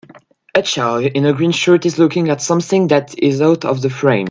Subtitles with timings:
[0.55, 3.89] A child in a green shirt is looking at something that is out of the
[3.91, 4.19] frame.